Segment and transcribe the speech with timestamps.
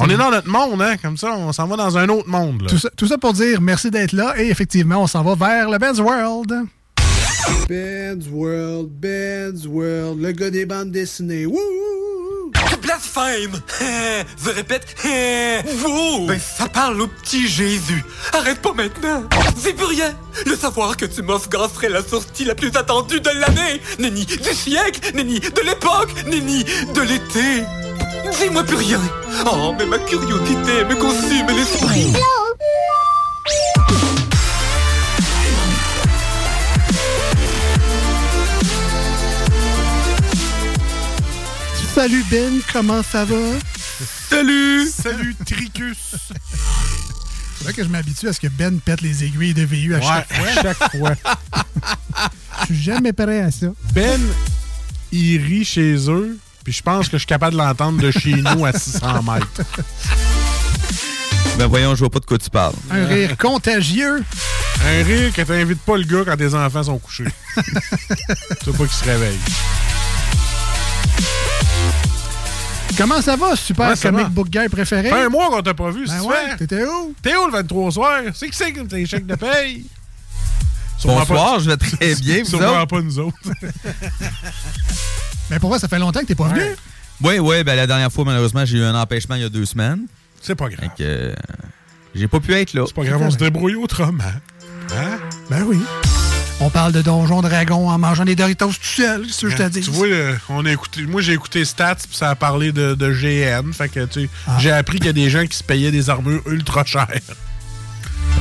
[0.00, 0.96] On est dans notre monde, hein?
[1.00, 2.62] Comme ça, on s'en va dans un autre monde.
[2.62, 2.68] Là.
[2.68, 5.70] Tout, ça, tout ça pour dire merci d'être là et effectivement, on s'en va vers
[5.70, 6.52] le Ben's World.
[7.68, 11.46] Ben's World, Ben's World, le gars des bandes dessinées.
[11.46, 11.58] Wouh!
[12.82, 13.60] Blasphème!
[14.44, 14.86] Je répète,
[15.78, 16.26] vous!
[16.26, 18.04] Ben, ça parle au petit Jésus.
[18.32, 19.24] Arrête pas maintenant!
[19.56, 20.14] C'est plus rien!
[20.46, 23.80] Le savoir que tu m'offres serait la sortie la plus attendue de l'année!
[23.98, 25.00] Nenni du siècle!
[25.14, 26.14] Nenni de l'époque!
[26.26, 27.64] Nenni de l'été!
[28.32, 29.00] Dis-moi plus rien!
[29.46, 32.12] Oh, mais ma curiosité me consume l'esprit!
[41.94, 43.36] Salut Ben, comment ça va?
[44.28, 44.86] Salut!
[44.88, 45.96] Salut Tricus!
[47.56, 50.00] C'est vrai que je m'habitue à ce que Ben pète les aiguilles de VU à
[50.00, 50.46] chaque fois.
[50.46, 51.14] À chaque fois.
[52.60, 53.68] Je suis jamais prêt à ça.
[53.92, 54.20] Ben,
[55.10, 58.34] il rit chez eux, puis je pense que je suis capable de l'entendre de chez
[58.34, 59.62] nous à 600 mètres.
[61.58, 62.74] Ben voyons, je vois pas de quoi tu parles.
[62.90, 64.24] Un rire contagieux.
[64.84, 67.28] Un rire que t'invites pas le gars quand tes enfants sont couchés.
[67.56, 69.38] tu pas qu'il se réveille.
[72.98, 74.28] Comment ça va, super Ouais, ça comic va.
[74.30, 75.08] book guy préféré?
[75.08, 77.14] fait un mois qu'on t'a pas vu, Ben c'est ouais, t'étais où?
[77.22, 78.20] T'es où le 23 soir?
[78.34, 79.86] C'est qui c'est que tes chèques de paye?
[81.04, 82.86] Bonsoir, je vais très bien, vous Sûrement autres?
[82.86, 83.36] pas nous autres.
[85.50, 86.62] Mais pour vrai, ça fait longtemps que t'es pas venu.
[87.22, 89.64] Oui, oui, ben la dernière fois, malheureusement, j'ai eu un empêchement il y a deux
[89.64, 90.06] semaines.
[90.42, 90.80] C'est pas grave.
[90.80, 91.34] Fait que, euh,
[92.14, 92.84] j'ai pas pu être là.
[92.86, 94.22] C'est pas grave, on se débrouille autrement.
[94.94, 95.18] Hein?
[95.50, 95.78] Ben oui.
[96.60, 99.56] On parle de Donjon Dragon en mangeant des Doritos tout seul, c'est ce que je
[99.56, 99.80] te dis.
[99.82, 102.94] Tu vois, euh, on a écouté, moi j'ai écouté Stats puis ça a parlé de,
[102.94, 103.72] de GN.
[103.74, 104.56] Fait que tu sais, Ah.
[104.58, 107.08] j'ai appris qu'il y a des gens qui se payaient des armures ultra chères.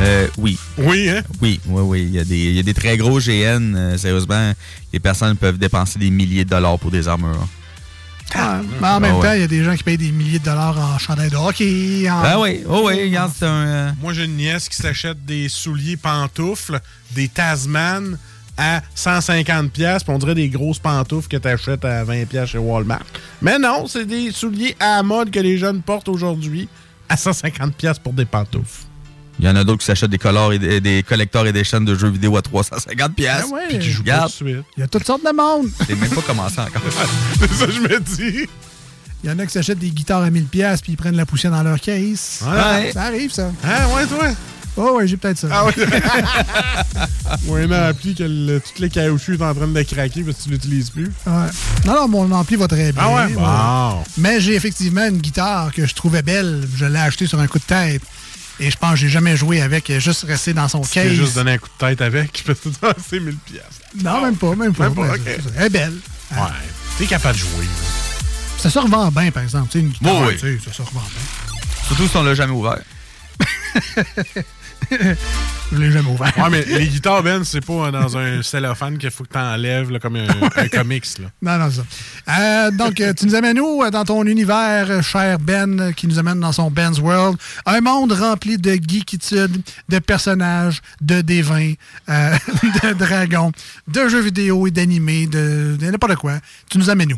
[0.01, 0.57] Euh, oui.
[0.77, 1.21] Oui, hein?
[1.41, 2.01] Oui, oui, oui.
[2.03, 3.75] Il y a des, il y a des très gros GN.
[3.75, 4.51] euh, sérieusement,
[4.91, 7.47] les personnes peuvent dépenser des milliers de dollars pour des armures.
[8.35, 8.41] Ouais,
[8.81, 9.27] mais en même Ah ouais.
[9.27, 11.37] temps, il y a des gens qui payent des milliers de dollars en chandail de
[11.37, 12.09] hockey.
[12.09, 12.21] En...
[12.21, 13.49] Ben oui, oh oui, regarde, c'est un.
[13.67, 16.79] euh, Moi j'ai une nièce qui s'achète des souliers pantoufles,
[17.11, 18.17] des Tasman
[18.57, 22.57] à 150 pièces, on dirait des grosses pantoufles que tu achètes à 20 pièces chez
[22.57, 23.03] Walmart.
[23.41, 26.67] Mais non, c'est des souliers à la mode que les jeunes portent aujourd'hui
[27.07, 28.83] à 150 pièces pour des pantoufles.
[29.39, 31.63] Il y en a d'autres qui s'achètent des colors et des, des collecteurs et des
[31.63, 33.45] chaînes de jeux vidéo à 350 pièces.
[33.49, 33.67] Ben ouais.
[33.69, 34.65] Puis qui jouent pas tout de suite.
[34.77, 35.69] Il y a toutes sortes de monde.
[35.87, 36.81] c'est même pas commencé encore.
[37.39, 38.47] c'est ça que je me dis.
[39.23, 41.25] Il y en a qui s'achètent des guitares à 1000$ pièces puis ils prennent la
[41.25, 42.43] poussière dans leur case.
[42.43, 42.91] Ouais.
[42.93, 43.51] Ça arrive, ça.
[43.63, 44.29] Hein, ouais, toi?
[44.77, 45.47] Oh, ouais, j'ai peut-être ça.
[45.51, 45.73] Ah oui.
[47.47, 50.43] Ou un appli que le, tous les caoutchoucs sont en train de craquer parce que
[50.43, 51.11] tu l'utilises plus.
[51.25, 51.47] Ouais.
[51.85, 53.01] Non, non, mon ampli va très bien.
[53.03, 54.03] Ah ouais?
[54.17, 56.67] Mais j'ai effectivement une guitare que je trouvais belle.
[56.75, 58.01] Je l'ai achetée sur un coup de tête.
[58.59, 59.89] Et je pense que j'ai jamais joué avec.
[59.89, 61.11] Est juste restée dans son Tu case.
[61.11, 63.63] juste donné un coup de tête avec, je peux te dire, c'est 1000 pièces.
[64.03, 64.89] Non, même pas, même pas.
[64.89, 65.15] Même pas,
[65.57, 65.93] Elle est belle.
[66.31, 66.37] Ouais.
[66.97, 67.65] T'es capable de jouer.
[68.57, 69.67] Ça se revend bien, par exemple.
[69.69, 71.57] Tu sais, une guitare, Oui, ça se revend bien.
[71.87, 72.79] Surtout si on l'a jamais ouvert.
[75.71, 76.31] Je l'ai jamais ouvert.
[76.37, 79.99] Ouais, mais les guitares, Ben, c'est pas dans un cellophane qu'il faut que t'enlèves là,
[79.99, 81.05] comme un, un comics.
[81.19, 81.27] Là.
[81.41, 82.39] Non, non, c'est ça.
[82.39, 86.19] Euh, donc, euh, tu nous amènes où euh, dans ton univers, cher Ben, qui nous
[86.19, 87.37] amène dans son Ben's World?
[87.65, 91.73] Un monde rempli de geekitude, de personnages, de dévins,
[92.09, 92.35] euh,
[92.83, 93.51] de dragons,
[93.87, 96.33] de jeux vidéo et d'animés, de, de n'importe quoi.
[96.69, 97.17] Tu nous amènes où?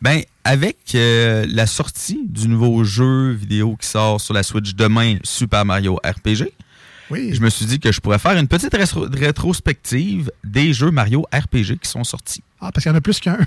[0.00, 5.16] Ben, avec euh, la sortie du nouveau jeu vidéo qui sort sur la Switch demain,
[5.24, 6.52] Super Mario RPG,
[7.10, 7.30] Oui.
[7.34, 11.26] je me suis dit que je pourrais faire une petite rétro- rétrospective des jeux Mario
[11.32, 12.42] RPG qui sont sortis.
[12.60, 13.38] Ah, parce qu'il y en a plus qu'un.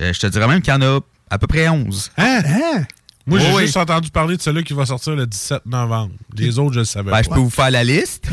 [0.00, 2.10] Euh, je te dirais même qu'il y en a à peu près 11.
[2.16, 2.42] Hein?
[2.44, 2.84] Hein?
[3.26, 3.62] Moi, j'ai oui.
[3.64, 6.14] juste entendu parler de celui qui va sortir le 17 novembre.
[6.36, 7.22] Les autres, je le savais Ben, pas.
[7.22, 8.24] je peux vous faire la liste.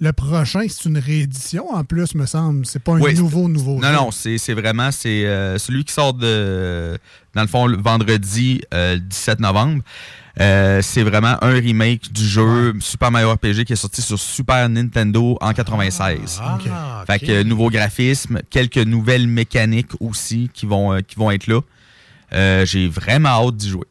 [0.00, 2.64] Le prochain, c'est une réédition en plus, me semble.
[2.64, 3.14] C'est pas un Oui.
[3.14, 3.74] nouveau, nouveau.
[3.80, 3.94] Non, jeu.
[3.94, 6.96] non, c'est c'est vraiment c'est euh, celui qui sort de
[7.34, 9.82] dans le fond le vendredi euh, le 17 novembre.
[10.38, 14.68] Euh, c'est vraiment un remake du jeu Super Mario RPG qui est sorti sur Super
[14.68, 16.40] Nintendo en 96.
[16.42, 21.30] Ah, Fait que euh, nouveau graphisme, quelques nouvelles mécaniques aussi qui vont euh, qui vont
[21.30, 21.60] être là.
[22.34, 23.86] Euh, J'ai vraiment hâte d'y jouer.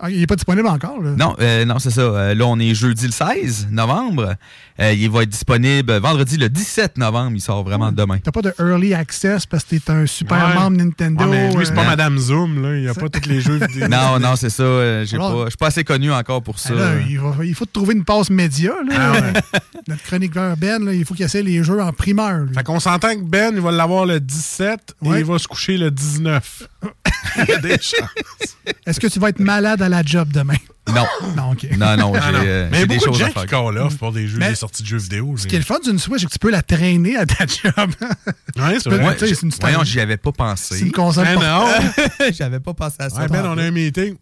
[0.00, 1.10] Ah, il n'est pas disponible encore, là.
[1.18, 2.02] Non, euh, non, c'est ça.
[2.02, 4.36] Euh, là, on est jeudi le 16 novembre.
[4.80, 7.32] Euh, il va être disponible vendredi le 17 novembre.
[7.34, 8.18] Il sort vraiment demain.
[8.22, 10.54] T'as pas de early access parce que t'es un super Ouais.
[10.54, 11.24] membre Nintendo.
[11.24, 12.76] Ouais, mais lui, c'est pas Madame Zoom, là.
[12.76, 13.88] Il n'y a pas tous les jeux vidéo.
[13.90, 15.04] Non, non, c'est ça.
[15.04, 16.74] j'ai Alors- pas- Je suis pas assez connu encore pour ça.
[16.74, 18.70] là, il, va- il faut trouver une passe média.
[18.88, 18.94] Là.
[18.96, 19.32] Ah ouais.
[19.88, 22.38] Notre chroniqueur Ben, là, il faut qu'il essaie les jeux en primeur.
[22.44, 22.54] lui.
[22.54, 25.18] Fait qu'on s'entend que Ben, il va l'avoir le 17 et Ouais.
[25.20, 26.68] il va se coucher le 19.
[27.38, 28.56] il y a des chances.
[28.86, 30.54] Est-ce que tu vas être malade à la job demain?
[30.92, 31.06] Non.
[31.36, 31.66] Non, OK.
[31.76, 33.24] Non, non, j'ai Ah euh, Mais j'ai il y a des beaucoup de choses gens
[33.26, 33.46] à qui faire.
[33.46, 35.36] call off pour des jeux, Mais- des sorties de jeux vidéo.
[35.36, 37.44] Ce qui est le fun d'une Switch, c'est que tu peux la traîner à ta
[37.46, 37.74] job.
[38.56, 39.16] Ouais, c'est Tu peux- vrai.
[39.16, 40.90] tu sais, c'est une Voyons, c'est j'y avais pas une pensé.
[40.90, 42.02] console Ben portable.
[42.20, 42.26] non.
[42.32, 43.20] J'avais pas pensé à ça.
[43.20, 44.16] Ouais, ben, on a un meeting.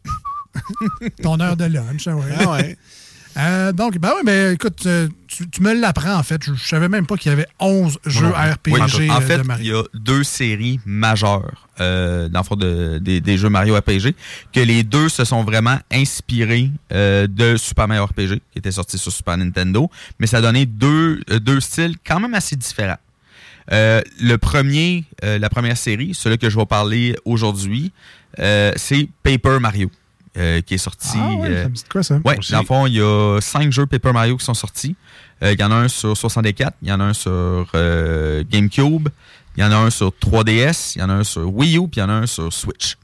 [1.23, 2.23] Ton heure de lunch, ah ouais.
[2.41, 2.77] Ah ouais.
[3.37, 6.43] Euh, donc, ben oui, ben écoute, euh, tu, tu me l'apprends en fait.
[6.43, 9.37] Je, je savais même pas qu'il y avait 11 jeux RPG Oui, en euh, fait,
[9.39, 9.77] de il Mario.
[9.77, 14.15] y a deux séries majeures euh, dans le fond de, des, des jeux Mario RPG,
[14.53, 18.97] que les deux se sont vraiment inspirés euh, de Super Mario RPG, qui était sorti
[18.97, 22.97] sur Super Nintendo, mais ça a donné deux, deux styles quand même assez différents.
[23.73, 27.93] Euh, le premier, euh, la première série, celui que je vais parler aujourd'hui,
[28.39, 29.91] euh, c'est Paper Mario,
[30.37, 31.17] euh, qui est sorti.
[31.21, 32.21] Ah ouais, euh, ça me dit de quoi ça?
[32.25, 32.53] Ouais, Aussi.
[32.53, 34.97] dans le fond, il y a cinq jeux Paper Mario qui sont sortis.
[35.43, 38.43] Euh, Il y en a un sur 64, il y en a un sur euh,
[38.51, 39.09] GameCube,
[39.57, 41.89] il y en a un sur 3DS, il y en a un sur Wii U,
[41.89, 42.97] puis il y en a un sur Switch.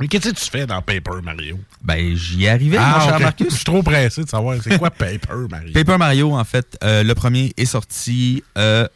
[0.00, 1.58] Mais qu'est-ce que tu fais dans Paper Mario?
[1.82, 3.18] Ben, j'y arrivais, mon cher ok.
[3.18, 3.54] Je Marcus.
[3.54, 5.72] suis trop pressé de savoir c'est quoi Paper Mario.
[5.72, 8.88] Paper Mario, en fait, euh, le premier est sorti euh,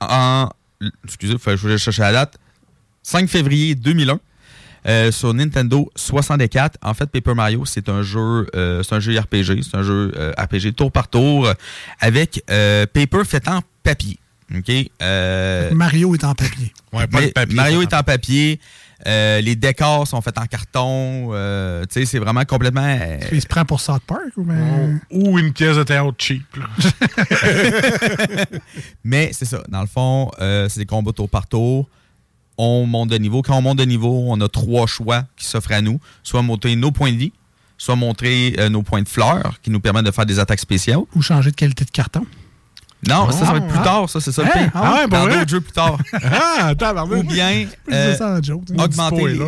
[0.00, 0.48] en...
[1.04, 2.38] Excusez, je vais chercher la date.
[3.02, 4.18] 5 février 2001.
[4.86, 6.78] Euh, sur Nintendo 64.
[6.82, 10.12] En fait, Paper Mario, c'est un jeu, euh, c'est un jeu RPG, c'est un jeu
[10.16, 11.52] euh, RPG tour par tour
[12.00, 14.18] avec euh, Paper fait en papier.
[14.56, 14.70] Ok?
[15.02, 16.72] Euh, Mario est en papier.
[16.92, 17.54] Ouais, pas de papier.
[17.54, 18.58] Mario est en papier.
[19.06, 21.28] euh, les décors sont faits en carton.
[21.32, 22.80] euh, tu sais, c'est vraiment complètement.
[22.98, 25.00] euh, Il se prend pour South Park ou ben...
[25.10, 26.44] Ou une pièce de théâtre cheap.
[29.04, 29.62] Mais c'est ça.
[29.68, 31.86] Dans le fond, euh, c'est des combats tour par tour.
[32.58, 33.40] On monte de niveau.
[33.42, 36.00] Quand on monte de niveau, on a trois choix qui s'offrent à nous.
[36.24, 37.32] Soit monter nos points de vie,
[37.78, 40.98] soit montrer euh, nos points de fleurs qui nous permettent de faire des attaques spéciales.
[41.14, 42.26] ou changer de qualité de carton.
[43.08, 43.84] Non, ça, ça va être plus Ah.
[43.84, 44.10] tard.
[44.10, 44.52] Ça, c'est ça le Hein?
[44.54, 44.70] pire.
[44.74, 45.98] Ah ouais, Dans d'autres jeux plus tard.
[46.12, 46.72] Ah.
[47.04, 47.66] Ou bien...
[47.92, 48.64] Euh, disais ça en joke.
[48.66, 48.82] tu sais.
[48.82, 49.40] augmenter les-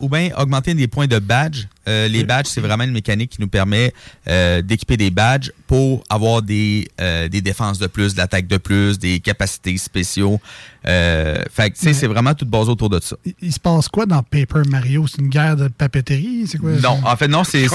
[0.00, 1.64] ou bien augmenter des points de badge.
[1.88, 3.92] Euh, les badges, c'est vraiment une mécanique qui nous permet
[4.62, 9.18] d'équiper des badges pour avoir des, des défenses de plus, de l'attaque de plus, des
[9.20, 10.40] capacités spéciaux.
[10.86, 13.16] Euh, fait que, tu sais, c'est vraiment tout basé autour de ça.
[13.24, 15.06] Il, il se passe quoi dans Paper Mario?
[15.06, 16.46] C'est une guerre de papeterie?
[16.46, 16.70] C'est quoi?
[16.72, 17.66] Non, en fait, non, c'est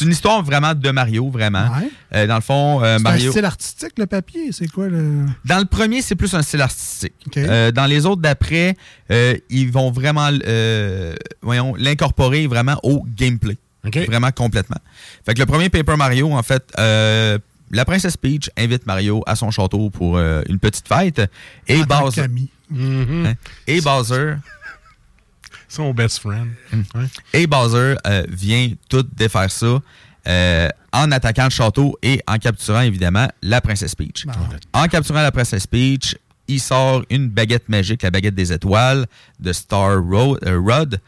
[0.00, 1.64] une histoire vraiment de Mario, vraiment.
[1.68, 1.88] Ouais.
[2.14, 3.30] Euh, dans le fond, euh, C'est un Mario.
[3.30, 4.50] style artistique, le papier?
[4.52, 5.24] C'est quoi le...
[5.44, 7.12] Dans le premier, c'est plus un style artistique.
[7.36, 8.76] Euh, dans les autres d'après,
[9.10, 13.56] euh, ils vont vraiment euh, voyons, l'incorporer vraiment au gameplay.
[13.86, 13.96] OK.
[14.06, 14.78] Vraiment complètement.
[15.24, 17.38] Fait que le premier Paper Mario, en fait, euh,
[17.70, 21.20] la princesse Peach invite Mario à son château pour euh, une petite fête.
[21.66, 22.26] Et Bowser?
[22.70, 23.26] Mhm.
[23.26, 23.34] hein,
[23.66, 24.34] et Bowser,
[25.68, 26.48] Son best friend.
[26.94, 27.04] Ouais.
[27.34, 29.80] et Bowser euh, vient tout défaire ça
[30.26, 34.24] euh, en attaquant le château et en capturant évidemment la princesse Peach.
[34.26, 34.32] Bon.
[34.72, 36.16] En capturant la princesse Peach,
[36.46, 39.06] il sort une baguette magique, la baguette des étoiles
[39.40, 41.00] de Star Ro- euh, Rod,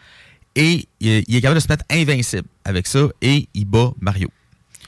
[0.55, 4.29] et il, il est capable de se mettre invincible avec ça et il bat Mario.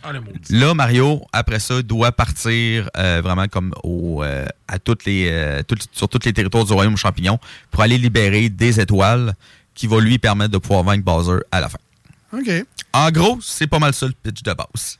[0.05, 0.13] Ah.
[0.51, 5.63] Là, Mario, après ça, doit partir euh, vraiment comme au, euh, à toutes les, euh,
[5.63, 7.39] toutes- sur tous les territoires du royaume champignon
[7.71, 9.35] pour aller libérer des étoiles
[9.75, 11.79] qui va lui permettre de pouvoir vaincre Bowser à la fin.
[12.33, 12.51] OK.
[12.93, 14.99] En gros, c'est pas mal ça le pitch de base.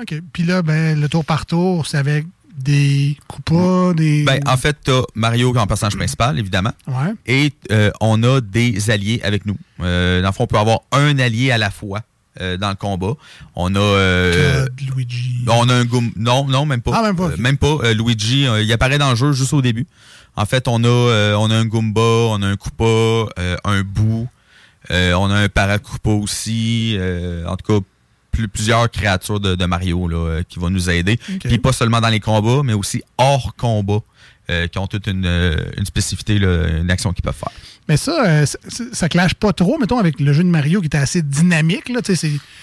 [0.00, 0.14] OK.
[0.32, 2.26] Puis là, ben, le tour par tour, c'est avec
[2.56, 4.22] des coupas, des...
[4.24, 6.72] Ben, en fait, t'as Mario comme personnage principal, évidemment.
[6.86, 7.12] Ouais.
[7.26, 9.56] Et euh, on a des alliés avec nous.
[9.80, 12.00] Euh, dans le fond, on peut avoir un allié à la fois
[12.40, 13.14] euh, dans le combat.
[13.54, 13.78] On a...
[13.78, 15.44] euh, Luigi.
[15.48, 15.84] on a un.
[16.16, 16.92] Non, non, même pas.
[16.94, 17.92] Ah, même pas, Euh, même pas.
[17.92, 19.86] Luigi, il apparaît dans le jeu juste au début.
[20.36, 23.32] En fait, on a, on a un Goomba, on a un Koopa,
[23.64, 24.26] un Boo.
[24.90, 26.98] on a un Paracoupa aussi.
[27.46, 27.86] en tout cas,
[28.32, 31.18] plus- plusieurs créatures de, de Mario là, qui vont nous aider.
[31.32, 31.42] Ok.
[31.44, 34.00] Puis pas seulement dans les combats, mais aussi hors combat.
[34.50, 35.24] euh, qui ont toute une,
[35.78, 37.50] une spécificité, là, une action qu'ils peuvent faire.
[37.88, 38.58] Mais ça, euh, ça,
[38.92, 41.90] ça clash pas trop, mettons, avec le jeu de Mario qui était assez dynamique.
[41.90, 42.14] Là, c'est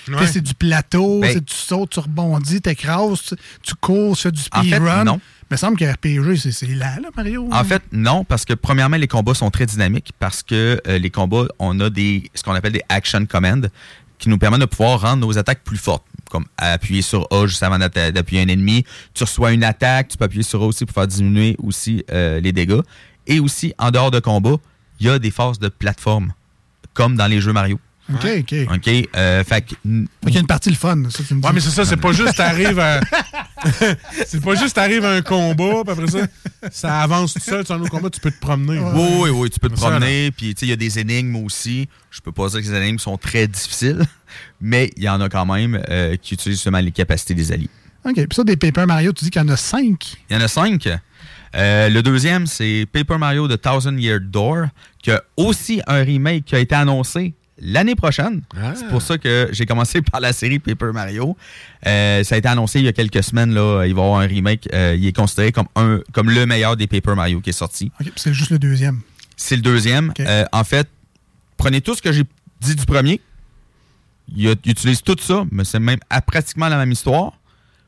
[0.09, 0.25] Ouais.
[0.25, 4.31] c'est du plateau, Ben- c'est tu sautes, tu rebondis, t'écrases, tu, tu cours, tu fais
[4.31, 5.03] du speedrun.
[5.03, 5.21] non.
[5.51, 7.47] Mais il me semble que RPG, c'est- c'est là, là, Mario.
[7.51, 11.09] En fait, non, parce que premièrement, les combats sont très dynamiques parce que euh, les
[11.11, 13.61] combats, on a des ce qu'on appelle des action commands
[14.17, 16.05] qui nous permettent de pouvoir rendre nos attaques plus fortes.
[16.31, 18.85] Comme appuyer sur A juste avant d'appuyer un ennemi.
[19.13, 22.39] Tu reçois une attaque, tu peux appuyer sur A aussi pour faire diminuer aussi euh,
[22.39, 22.79] les dégâts.
[23.27, 24.55] Et aussi, en dehors de combat,
[25.01, 26.33] il y a des phases de plateforme,
[26.93, 27.79] comme dans les jeux Mario.
[28.13, 28.55] OK, OK.
[28.73, 28.89] OK?
[29.15, 31.01] Euh, fait que, n- Fait qu'il y a une partie le fun.
[31.09, 31.47] Ça, tu me dis.
[31.47, 32.99] Ouais, mais c'est ça, c'est pas juste t'arrives à.
[34.27, 36.27] c'est pas juste t'arrives à un combat, puis après ça,
[36.71, 38.79] ça avance tout seul sur un autre combat, tu peux te promener.
[38.79, 40.31] Oui, oui, oui, tu peux te Ça, promener.
[40.31, 41.87] Puis, tu sais, il y a des énigmes aussi.
[42.09, 44.03] Je peux pas dire que les énigmes sont très difficiles,
[44.61, 47.69] mais il y en a quand même euh, qui utilisent justement les capacités des alliés.
[48.03, 48.15] OK.
[48.15, 50.15] Puis ça, des Paper Mario, tu dis qu'il y en a cinq.
[50.29, 50.89] Il y en a cinq?
[51.55, 54.67] Euh, le deuxième, c'est Paper Mario The Thousand Year Door,
[55.01, 58.41] qui a aussi un remake qui a été annoncé l'année prochaine.
[58.55, 58.73] Ah.
[58.75, 61.35] C'est pour ça que j'ai commencé par la série Paper Mario.
[61.85, 63.53] Euh, ça a été annoncé il y a quelques semaines.
[63.53, 64.67] Là, il va y avoir un remake.
[64.73, 67.91] Euh, il est considéré comme, un, comme le meilleur des Paper Mario qui est sorti.
[67.99, 68.05] OK.
[68.11, 69.01] Puis c'est juste le deuxième.
[69.37, 70.11] C'est le deuxième.
[70.19, 70.87] Euh, en fait,
[71.57, 72.23] prenez tout ce que j'ai
[72.61, 73.19] dit du premier.
[74.35, 77.33] il, a- il utilise tout ça, mais c'est même à pratiquement la même histoire.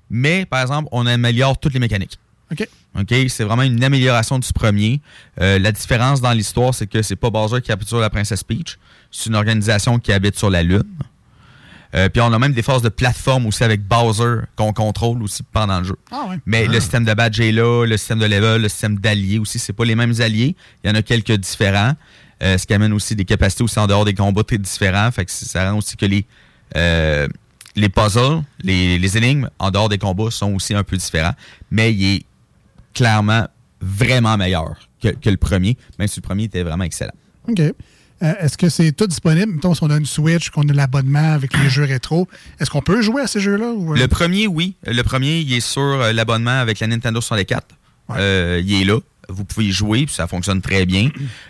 [0.10, 2.20] Mais, par exemple, on améliore toutes les mécaniques.
[2.52, 2.68] OK.
[3.00, 3.14] OK?
[3.30, 5.02] C'est vraiment une amélioration du premier.
[5.42, 8.44] Euh, la différence dans l'histoire, c'est que c'est pas Bowser qui habite sur la princesse
[8.44, 8.78] Peach.
[9.12, 10.84] C'est une organisation qui habite sur la Lune.
[11.96, 15.44] Euh, puis on a même des phases de plateforme aussi avec Bowser qu'on contrôle aussi
[15.44, 15.96] pendant le jeu.
[16.12, 16.38] Ah ouais.
[16.46, 19.60] Mais le système de badge est là, le système de level, le système d'alliés aussi,
[19.60, 20.56] c'est pas les mêmes alliés.
[20.84, 21.94] Il y en a quelques différents.
[22.42, 25.10] Euh, ce qui amène aussi des capacités aussi en dehors des combats très différents.
[25.12, 26.26] Fait que ça rend aussi que les,
[26.76, 27.28] euh,
[27.76, 31.36] les puzzles, les, les énigmes en dehors des combats sont aussi un peu différents.
[31.70, 32.26] Mais il est
[32.94, 33.48] clairement
[33.82, 37.14] vraiment meilleur que, que le premier, même si le premier était vraiment excellent.
[37.48, 37.60] OK.
[37.60, 37.74] Euh,
[38.40, 39.52] est-ce que c'est tout disponible?
[39.54, 42.28] Mettons, si on a une Switch, qu'on a l'abonnement avec les jeux rétro,
[42.60, 43.72] est-ce qu'on peut jouer à ces jeux-là?
[43.72, 43.98] ou, euh?
[43.98, 44.76] Le premier, oui.
[44.86, 47.68] Le premier, il est sur euh, l'abonnement avec la Nintendo 64.
[48.10, 48.16] Ouais.
[48.20, 49.00] Euh, il est là.
[49.30, 51.10] Vous pouvez y jouer, puis ça fonctionne très bien.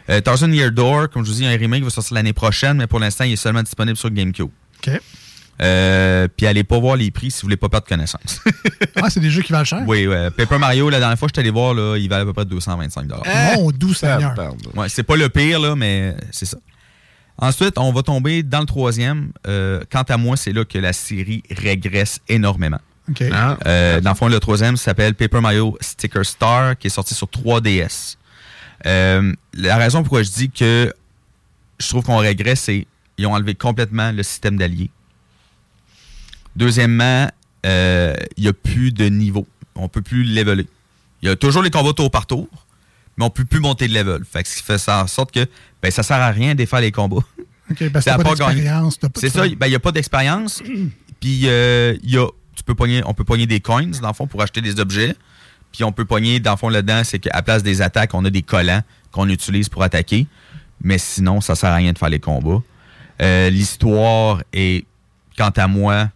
[0.10, 2.88] Euh, Thousand Year Door, comme je vous dis, un remake va sortir l'année prochaine, mais
[2.88, 4.50] pour l'instant, il est seulement disponible sur GameCube.
[4.86, 5.00] OK.
[5.62, 8.42] Euh, puis allez pas voir les prix si vous voulez pas perdre connaissance.
[8.96, 9.84] Ah, c'est des jeux qui valent cher?
[9.86, 10.32] oui, ouais.
[10.32, 12.32] Paper Mario, la dernière fois que je suis allé voir, là, il valait à peu
[12.32, 13.06] près 225
[13.56, 14.34] Mon doux Seigneur.
[14.76, 16.58] Ouais, c'est pas le pire, là, mais c'est ça.
[17.38, 19.32] Ensuite, on va tomber dans le troisième.
[19.48, 22.80] Euh, quant à moi, c'est là que la série régresse énormément.
[23.10, 23.24] OK.
[23.32, 23.58] Ah.
[23.66, 27.28] Euh, dans le fond, le troisième s'appelle Paper Mario Sticker Star, qui est sorti sur
[27.28, 28.18] 3DS.
[28.86, 30.94] Euh, la raison pourquoi je dis que
[31.80, 34.92] je trouve qu'on régresse, c'est qu'ils ont enlevé complètement le système d'alliés.
[36.56, 37.30] Deuxièmement,
[37.66, 39.48] euh, il n'y a plus de niveau.
[39.76, 40.68] On peut plus leveler.
[41.22, 42.48] Il y a toujours les combats tour par tour,
[43.18, 44.24] mais on peut plus monter de level.
[44.26, 45.48] Fait que ce qui fait ça en sorte que
[45.82, 47.18] ben, ça sert à rien de faire les combats.
[47.72, 49.00] OK, parce que t'as pas d'expérience.
[49.16, 50.62] C'est ça, ben, il n'y a pas d'expérience.
[51.20, 54.14] Puis euh, il y a, tu peux pogner, on peut pogner des coins, dans le
[54.14, 55.16] fond, pour acheter des objets.
[55.72, 58.30] Puis on peut pogner, dans le fond, là-dedans, c'est qu'à place des attaques, on a
[58.30, 58.82] des collants
[59.12, 60.28] qu'on utilise pour attaquer.
[60.82, 62.62] Mais sinon, ça sert à rien de faire les combats.
[63.22, 64.86] Euh, L'histoire est,
[65.38, 66.10] quant à moi,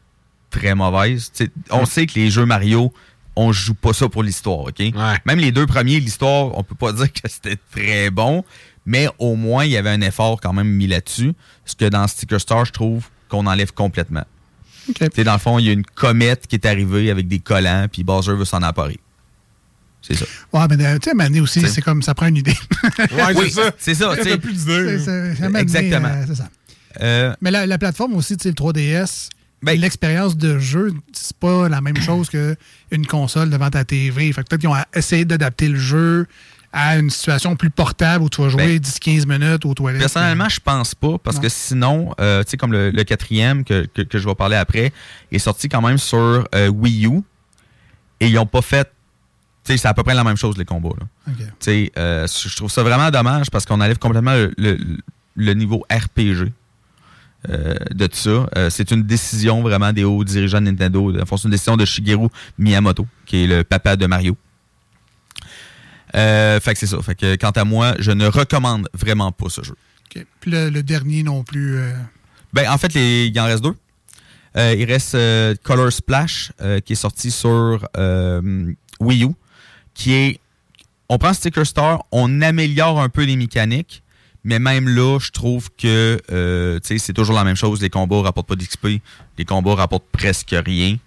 [0.50, 1.32] très mauvaise.
[1.72, 2.94] On sait que les jeux Mario,
[3.36, 4.80] on joue pas ça pour l'histoire, OK?
[5.26, 8.44] Même les deux premiers, l'histoire, on peut pas dire que c'était très bon,
[8.86, 11.34] mais au moins, il y avait un effort quand même mis là-dessus.
[11.66, 14.24] Ce que dans Sticker Star, je trouve qu'on enlève complètement.
[15.24, 18.04] Dans le fond, il y a une comète qui est arrivée avec des collants, puis
[18.06, 18.98] Bowser veut s'en emparer.
[20.02, 20.26] C'est ça.
[20.54, 22.56] Ouais, mais euh, tu sais, donné aussi, C'est- comme ça prend une idée.
[23.12, 23.72] Ouais, Oui, c'est ça.
[23.78, 24.40] c'est ça, tu sais.
[25.60, 26.08] Exactement.
[26.08, 26.48] euh, c'est ça.
[27.02, 29.28] Euh, Mais la, la plateforme aussi, tu sais, le 3DS,
[29.62, 34.32] Ben- l'expérience de jeu, c'est pas la même chose qu'une console devant ta TV.
[34.34, 36.28] Fait que peut-être qu'ils ont essayé d'adapter le jeu
[36.74, 40.02] à une situation plus portable où tu vas jouer Ben, 10-15 minutes aux toilettes.
[40.02, 41.42] Personnellement, je pense pas, parce Non.
[41.44, 44.58] que sinon, euh, tu sais, comme le, le quatrième que, que, que je vais parler
[44.58, 44.92] après,
[45.32, 47.22] est sorti quand même sur euh, Wii U,
[48.20, 48.92] et ils n'ont pas fait.
[49.64, 50.66] Tu sais, c'est à peu près la même chose, les.
[50.66, 51.06] Là.
[51.30, 51.38] OK.
[51.38, 54.78] Tu sais, euh, je trouve ça vraiment dommage parce qu'on enlève complètement le, le-
[55.36, 56.52] le niveau RPG
[57.50, 58.50] euh, de tout ça.
[58.58, 61.12] Euh, c'est une décision vraiment des hauts dirigeants de Nintendo.
[61.22, 62.28] En fait, c'est une décision de Shigeru
[62.58, 64.36] Miyamoto, qui est le papa de Mario.
[66.16, 67.02] Euh, fait que c'est ça.
[67.02, 69.76] Fait que quant à moi, je ne recommande vraiment pas ce jeu.
[70.40, 71.80] Puis le, le dernier non plus.
[72.54, 73.76] Ben, en fait, les- il en reste deux.
[74.56, 75.16] Il reste
[75.64, 76.52] Color Splash,
[76.86, 77.88] qui est sorti sur
[79.00, 79.30] Wii U,
[79.94, 80.40] qui est...
[81.10, 84.02] On prend Sticker Star, on améliore un peu les mécaniques,
[84.48, 87.82] mais même là, je trouve que euh, tu sais, c'est toujours la même chose.
[87.82, 88.88] Les combats rapportent pas d'XP,
[89.38, 90.98] les combats rapportent presque rien.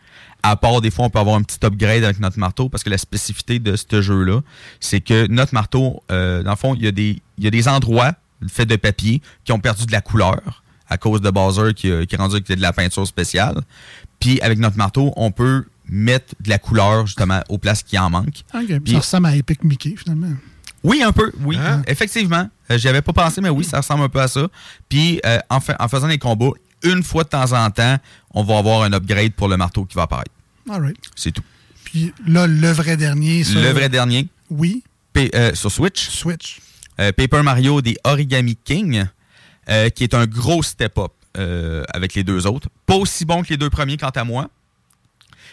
[0.42, 2.88] À part, des fois, on peut avoir un petit upgrade avec notre marteau, parce que
[2.90, 4.40] la spécificité de ce jeu-là,
[4.78, 7.50] c'est que notre marteau, euh, dans le fond, il y, a des, il y a
[7.50, 8.12] des endroits
[8.48, 12.06] faits de papier qui ont perdu de la couleur à cause de Bowser qui, a-
[12.06, 13.60] qui est rendu avec de la peinture spéciale.
[14.18, 18.08] Puis avec notre marteau, on peut mettre de la couleur justement aux places qui en
[18.10, 18.42] manquent.
[18.80, 20.32] Puis- Ça ressemble à Epic Mickey, finalement.
[20.82, 21.82] Oui, un peu, oui, Hein?
[21.86, 22.48] effectivement.
[22.70, 24.46] Euh, J'y avais pas pensé, mais oui, ça ressemble un peu à ça.
[24.88, 26.50] Puis euh, en, fa- en faisant des combats,
[26.82, 27.96] une fois de temps en temps,
[28.32, 30.30] on va avoir un upgrade pour le marteau qui va apparaître.
[30.68, 30.96] Right.
[31.16, 31.42] C'est tout.
[31.84, 34.82] Puis là, le vrai dernier, Le vrai dernier, Oui,
[35.34, 36.60] euh, sur Switch, Switch.
[37.00, 39.04] euh, Paper Mario des Origami King,
[39.68, 41.12] euh, qui est un gros step-up
[41.92, 42.68] avec les deux autres.
[42.86, 44.48] Pas aussi bon que les deux premiers, quant à moi.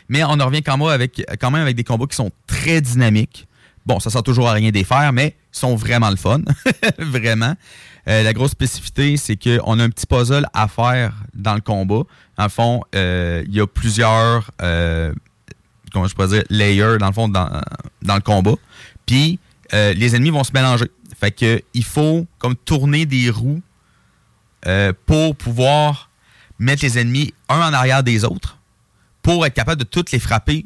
[0.10, 2.82] Mais on en revient quand même avec, quand même avec des combats qui sont très
[2.82, 3.48] dynamiques.
[3.86, 6.42] Bon, ça sert toujours à rien des faire, mais sont vraiment le fun.
[7.00, 7.56] vraiment.
[8.08, 12.04] Euh, la grosse spécificité, c'est qu'on a un petit puzzle à faire dans le combat.
[12.38, 15.14] En fond, euh, il y a plusieurs euh,
[15.92, 17.50] comment je pourrais dire, layers, dans le fond, dans,
[18.02, 18.56] dans le combat.
[19.06, 19.40] Puis,
[19.74, 20.86] les ennemis vont se mélanger.
[21.20, 23.62] Fait que il faut comme tourner des roues
[25.06, 26.10] pour pouvoir
[26.60, 28.58] mettre les ennemis un en arrière des autres
[29.22, 30.66] pour être capable de toutes les frapper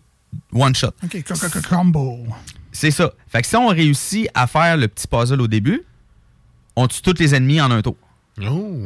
[0.53, 0.91] one shot.
[1.03, 2.25] OK, co- co- co- combo.
[2.71, 3.11] C'est ça.
[3.27, 5.83] Fait que si on réussit à faire le petit puzzle au début,
[6.75, 7.97] on tue tous les ennemis en un tour.
[8.41, 8.77] Oh.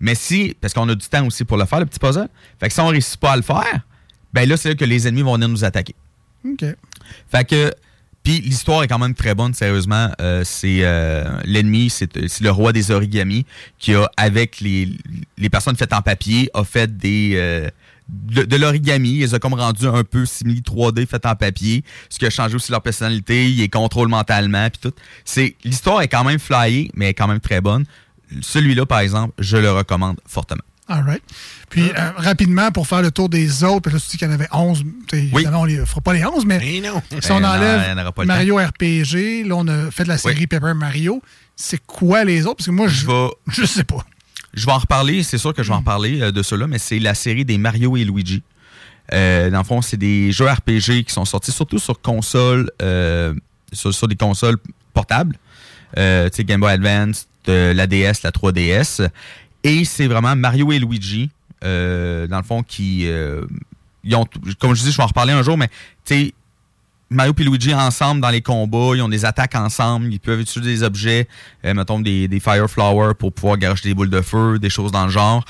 [0.00, 2.28] Mais si, parce qu'on a du temps aussi pour le faire, le petit puzzle,
[2.60, 3.80] fait que si on réussit pas à le faire,
[4.32, 5.94] ben là, c'est là que les ennemis vont venir nous attaquer.
[6.44, 6.64] OK.
[7.30, 7.72] Fait que,
[8.22, 10.10] puis l'histoire est quand même très bonne, sérieusement.
[10.20, 13.46] Euh, c'est euh, l'ennemi, c'est c'est le roi des origamis
[13.78, 14.88] qui a, avec les,
[15.36, 17.70] les personnes faites en papier, a fait des euh,
[18.08, 19.18] de, de l'origami.
[19.18, 22.54] Ils a comme rendu un peu simili 3D fait en papier, ce qui a changé
[22.54, 23.48] aussi leur personnalité.
[23.50, 24.94] Ils les contrôlent mentalement, puis tout.
[25.24, 27.84] C'est l'histoire est quand même flyée, mais elle est quand même très bonne.
[28.40, 30.62] Celui-là, par exemple, je le recommande fortement.
[30.90, 31.22] All right.
[31.68, 34.30] Puis, euh, rapidement, pour faire le tour des autres, puis là, tu dis qu'il y
[34.30, 34.84] en avait 11.
[35.06, 37.02] t'sais, Évidemment, on ne fera pas les 11, mais Mais non.
[37.20, 40.46] si on non, enlève Mario RPG, là, on a fait de la série Oui.
[40.46, 41.22] Paper Mario.
[41.56, 42.56] C'est quoi les autres?
[42.56, 43.06] Parce que moi, je
[43.48, 44.02] je sais pas.
[44.54, 46.78] Je vais en reparler, c'est sûr que je vais en reparler euh, de cela, mais
[46.78, 48.42] c'est la série des Mario et Luigi.
[49.12, 53.34] Euh, dans le fond, c'est des jeux RPG qui sont sortis surtout sur console, euh,
[53.72, 54.56] sur, sur des consoles
[54.92, 55.36] portables.
[55.96, 59.08] Euh, tu sais, Game Boy Advance, de la DS, la 3DS.
[59.64, 61.30] Et c'est vraiment Mario et Luigi,
[61.64, 63.06] euh, dans le fond, qui...
[63.06, 63.44] euh,
[64.04, 64.26] ils ont,
[64.58, 65.68] comme je dis, je vais en reparler un jour, mais
[66.04, 66.34] tu sais,
[67.10, 70.72] Mario et Luigi ensemble dans les combats, ils ont des attaques ensemble, ils peuvent utiliser
[70.72, 71.28] des objets,
[71.64, 74.92] euh, mettons des, des Fire Flowers pour pouvoir garocher des boules de feu, des choses
[74.92, 75.44] dans le genre.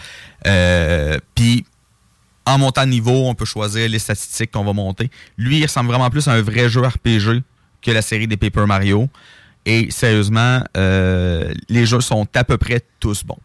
[0.47, 1.65] Euh, Puis
[2.47, 5.11] en montant de niveau, on peut choisir les statistiques qu'on va monter.
[5.37, 7.43] Lui, il ressemble vraiment plus à un vrai jeu RPG
[7.83, 9.09] que la série des Paper Mario.
[9.67, 13.39] Et sérieusement, euh, les jeux sont à peu près tous bons.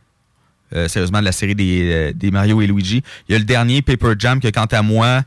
[0.74, 3.04] Euh, sérieusement, la série des Mario et Luigi.
[3.28, 5.24] Il y a le dernier Paper Jam que, quant à moi,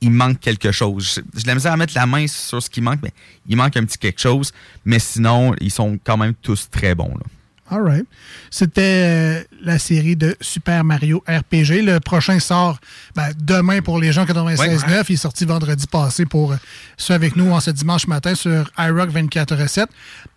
[0.00, 1.20] il manque quelque chose.
[1.34, 3.12] Je, je la à mettre la main sur ce qui manque, mais
[3.48, 4.52] il manque un petit quelque chose.
[4.84, 7.14] Mais sinon, ils sont quand même tous très bons.
[7.16, 7.24] Là.
[7.70, 8.04] All right.
[8.50, 11.80] C'était euh, la série de Super Mario RPG.
[11.82, 12.78] Le prochain sort
[13.16, 15.04] ben, demain pour les gens 96.9.
[15.08, 16.56] Il est sorti vendredi passé pour euh,
[16.98, 19.86] ceux avec nous en ce dimanche matin sur iRock 24.7.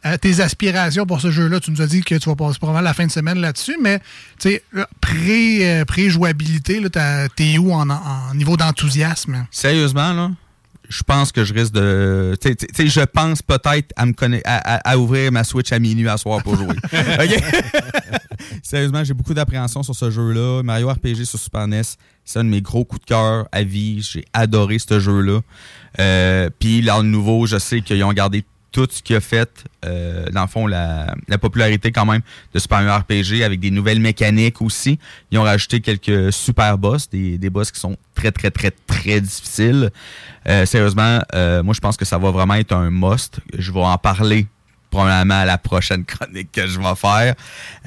[0.06, 2.84] Euh, tes aspirations pour ce jeu-là, tu nous as dit que tu vas passer probablement
[2.84, 4.00] la fin de semaine là-dessus, mais
[4.40, 9.46] tu sais, là, pré, euh, pré-jouabilité, t'as- t'es où en, en niveau d'enthousiasme?
[9.52, 10.32] Sérieusement, là,
[10.90, 12.36] je pense que je risque de.
[12.42, 15.80] Tu sais- je pense peut-être à me conna- à, à- à ouvrir ma Switch à
[15.80, 16.76] minuit à soir pour jouer.
[18.64, 20.62] Sérieusement, j'ai beaucoup d'appréhension sur ce jeu-là.
[20.64, 21.82] Mario RPG sur Super NES,
[22.26, 24.02] c'est un de mes gros coups de cœur à vie.
[24.02, 25.40] J'ai adoré ce jeu-là.
[26.00, 29.66] Euh, Puis, là, le nouveau, je sais qu'ils ont gardé tout ce qui a fait,
[29.86, 32.22] euh, dans le fond, la, la popularité quand même
[32.54, 35.00] de Super Mario RPG avec des nouvelles mécaniques aussi.
[35.32, 39.22] Ils ont rajouté quelques super boss, des, des boss qui sont très, très, très, très
[39.22, 39.90] difficiles.
[40.48, 43.40] Euh, sérieusement, euh, moi, je pense que ça va vraiment être un must.
[43.58, 44.48] Je vais en parler
[44.98, 47.36] probablement à la prochaine chronique que je vais faire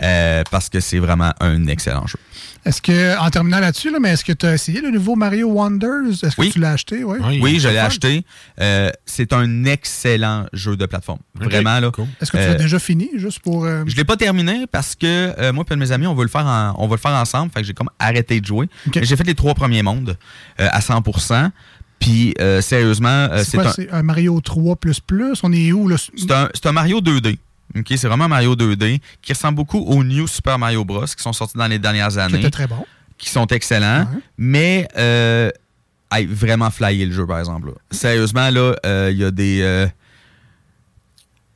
[0.03, 2.19] euh, parce que c'est vraiment un excellent jeu.
[2.65, 5.49] Est-ce que, en terminant là-dessus, là, mais est-ce que tu as essayé le nouveau Mario
[5.49, 6.11] Wonders?
[6.23, 6.51] Est-ce que Oui.
[6.53, 7.03] tu l'as acheté?
[7.05, 7.19] Ouais.
[7.41, 8.23] Oui, je l'ai acheté.
[8.61, 11.21] Euh, c'est un excellent jeu de plateforme.
[11.35, 11.91] Vraiment, là.
[11.91, 12.05] cool.
[12.21, 13.65] Est-ce que tu Euh, l'as déjà fini, juste pour...
[13.65, 15.07] euh, Je l'ai pas terminé parce que
[15.41, 17.51] euh, moi et mes amis, on veut le faire en- on veut le faire ensemble.
[17.51, 18.69] Fait que j'ai comme arrêté de jouer.
[18.95, 20.17] J'ai fait les trois premiers mondes
[20.61, 21.51] euh, à 100%.
[22.01, 25.41] Puis euh, sérieusement, euh, c'est un, un Mario 3++?
[25.45, 25.97] On est où, là?
[25.99, 27.39] c'est un, Mario 2D.
[27.79, 31.05] Ok, c'est vraiment un Mario 2D qui ressemble beaucoup au New Super Mario Bros.
[31.05, 32.85] qui sont sortis dans les dernières Qui années, était très bon.
[33.17, 34.21] qui sont excellents, Ouais.
[34.39, 35.51] mais euh,
[36.11, 37.69] hey, vraiment flyé le jeu par exemple.
[37.69, 37.75] là.
[37.93, 39.87] Sérieusement là, euh, il y a des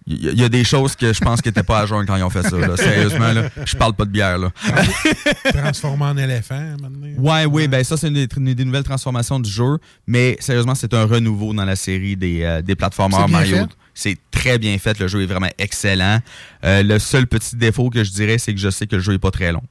[0.06, 1.86] il y, a- il y a des choses que je pense qu'ils n'étaient pas à
[1.86, 2.56] joindre quand ils ont fait ça.
[2.58, 2.76] là.
[2.76, 4.38] Sérieusement, là, je parle pas de bière.
[4.38, 4.50] Là.
[5.52, 7.08] Transformé en éléphant, maintenant.
[7.18, 9.78] Ouais, oui, ben ça, c'est une, des- une des nouvelles transformations du jeu.
[10.06, 13.56] Mais sérieusement, c'est un renouveau dans la série des, euh, des plateformeurs Mario.
[13.94, 14.98] C'est très bien fait.
[14.98, 16.18] Le jeu est vraiment excellent.
[16.64, 19.14] Euh, le seul petit défaut que je dirais, c'est que je sais que le jeu
[19.14, 19.62] est pas très long.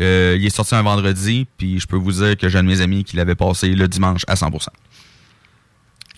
[0.00, 2.68] Euh, il est sorti un vendredi, puis je peux vous dire que j'ai un de
[2.68, 4.66] mes amis qui l'avait passé le dimanche à 100%.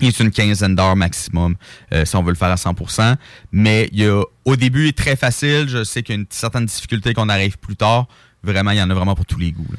[0.00, 1.54] Il est une quinzaine d'heures maximum
[1.92, 3.16] euh, si on veut le faire à 100%.
[3.52, 5.66] Mais il y a, au début, il est très facile.
[5.68, 8.06] Je sais qu'il y a une certaine difficulté qu'on arrive plus tard.
[8.42, 9.66] Vraiment, il y en a vraiment pour tous les goûts.
[9.70, 9.78] là.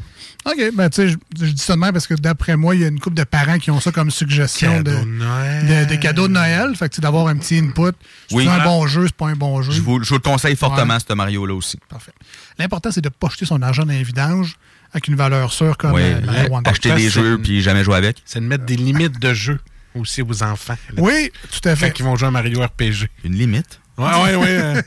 [0.52, 2.82] OK, ben tu sais, je, je dis ça de même parce que d'après moi, il
[2.82, 5.88] y a une couple de parents qui ont ça comme suggestion de, Cadeau de Noël.
[5.88, 6.74] de- de cadeaux de Noël.
[6.76, 7.92] Fait que d'avoir un petit input.
[8.30, 8.48] C'est Oui.
[8.48, 9.72] un bon jeu, c'est pas un bon jeu.
[9.74, 11.00] Je vous, je vous le conseille fortement, Ouais.
[11.06, 11.78] ce Mario-là aussi.
[11.90, 12.12] Parfait.
[12.58, 14.56] L'important, c'est de ne pas jeter son argent dans les vidanges
[14.94, 16.70] avec une valeur sûre comme Oui, euh, Mario Wonder.
[16.70, 18.22] acheter des jeux une- puis jamais jouer avec.
[18.26, 19.60] C'est de mettre des limites de jeu
[19.96, 20.76] aussi aux enfants.
[20.96, 21.02] là.
[21.04, 21.94] Oui, tout à Quand fait.
[22.00, 23.08] ils vont jouer à Mario RPG.
[23.24, 23.80] Une limite.
[23.98, 24.48] Ouais, ouais, ouais.
[24.50, 24.82] euh,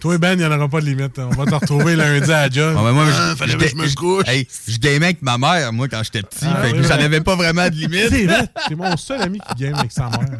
[0.00, 1.18] toi, Ben, il n'y en aura pas de limite.
[1.18, 2.76] On va te retrouver lundi à la job.
[2.78, 4.28] Ah, ben, moi, Ah, je, fallait je- que je me couche.
[4.28, 6.44] hey, je gamais avec ma mère, moi, quand j'étais petit.
[6.48, 8.08] Ah, fait que oui, j'en avais pas vraiment de limite.
[8.10, 10.38] C'est vrai, c'est mon seul ami qui game avec sa mère.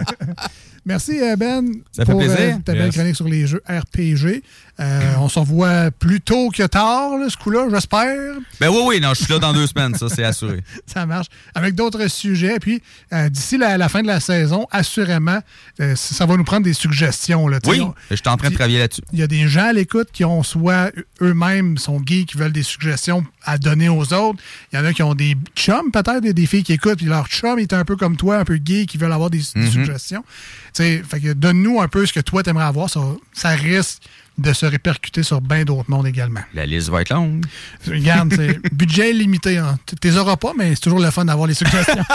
[0.84, 1.66] Merci, euh, Ben.
[1.92, 2.36] Ça fait pour, plaisir.
[2.40, 2.94] euh, ta belle Yes.
[2.94, 4.42] chronique sur les jeux RPG.
[4.80, 8.34] Euh, on se revoit plus tôt que tard, là, ce coup-là, j'espère.
[8.58, 10.60] Ben oui, oui, non, je suis là dans deux semaines, ça, c'est assuré.
[10.86, 11.26] Ça marche.
[11.54, 12.58] Avec d'autres sujets.
[12.58, 15.38] Puis, euh, d'ici la, la fin de la saison, assurément,
[15.80, 17.46] euh, ça va nous prendre des suggestions.
[17.48, 19.02] Là, Oui, on- je suis en train de travailler là-dessus.
[19.12, 20.90] Il y a des gens à l'écoute qui ont soit
[21.20, 24.40] eux-mêmes sont gays, qui veulent des suggestions à donner aux autres.
[24.72, 27.06] Il y en a qui ont des chums, peut-être, des, des filles qui écoutent, puis
[27.06, 29.60] leur chum est un peu comme toi, un peu gay, qui veulent avoir des, des
[29.60, 29.70] Mhm.
[29.70, 30.24] suggestions.
[30.74, 32.88] Fait que donne-nous un peu ce que toi t'aimerais avoir.
[32.88, 33.00] Ça,
[33.32, 34.02] ça risque
[34.38, 36.40] de se répercuter sur bien d'autres mondes également.
[36.54, 37.44] La liste va être longue.
[37.86, 39.58] Regarde, c'est budget limité.
[39.58, 39.78] Hein.
[39.86, 42.02] Tu les auras pas, mais c'est toujours le fun d'avoir les suggestions.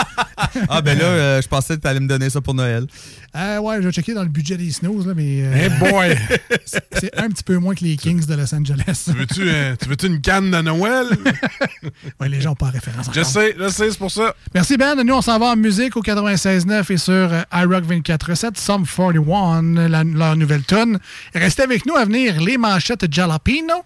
[0.70, 2.86] Ah, ben là, euh, je pensais que tu allais me donner ça pour Noël.
[3.36, 6.16] Euh, ouais, je vais checker dans le budget des Snows, là, mais euh, Hey boy!
[6.92, 9.02] c'est un petit peu moins que les Kings de Los Angeles.
[9.04, 11.06] tu veux-tu euh, tu veux-tu une canne de Noël?
[12.20, 13.06] Ouais, les gens n'ont pas référence.
[13.12, 13.30] Je encore.
[13.30, 14.34] sais, je sais, c'est pour ça.
[14.54, 14.94] Merci Ben.
[15.02, 20.04] Nous, on s'en va en musique au 96.9 et sur iRock 24.7, Sum 41, la-
[20.04, 20.98] leur nouvelle tune.
[21.34, 23.84] Restez avec nous venir les manchettes Jalapino.